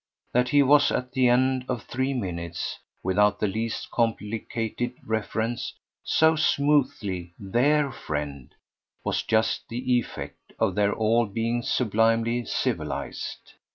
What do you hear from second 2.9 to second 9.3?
without the least complicated reference, so smoothly "their" friend was